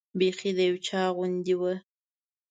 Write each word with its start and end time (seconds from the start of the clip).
بیخي 0.19 0.51
د 0.57 0.59
یو 0.69 0.77
چا 0.87 1.01
غوندې 1.15 1.55
وه. 1.59 1.73